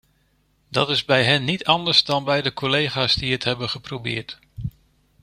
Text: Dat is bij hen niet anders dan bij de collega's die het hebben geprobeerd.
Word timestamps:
Dat 0.69 0.89
is 0.89 1.05
bij 1.05 1.23
hen 1.23 1.43
niet 1.43 1.65
anders 1.65 2.03
dan 2.03 2.23
bij 2.23 2.41
de 2.41 2.53
collega's 2.53 3.15
die 3.15 3.31
het 3.31 3.43
hebben 3.43 3.69
geprobeerd. 3.69 4.39